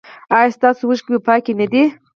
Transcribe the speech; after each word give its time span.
ایا 0.37 0.53
ستاسو 0.57 0.81
اوښکې 0.89 1.17
پاکې 1.27 1.53
نه 1.59 1.65
دي؟ 1.71 1.83